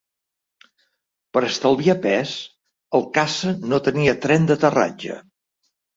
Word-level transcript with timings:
Per 1.37 1.43
estalviar 1.49 1.95
pes, 2.07 2.33
el 3.01 3.07
caça 3.19 3.53
no 3.73 3.81
tenia 3.89 4.19
tren 4.25 4.49
d'aterratge. 4.53 5.21